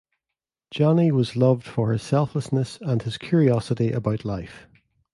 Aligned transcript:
Johnny 0.71 1.11
was 1.11 1.35
loved 1.35 1.63
for 1.63 1.91
his 1.91 2.01
selflessness 2.01 2.79
and 2.81 3.03
his 3.03 3.19
curiosity 3.19 3.91
about 3.91 4.25
life. 4.25 4.65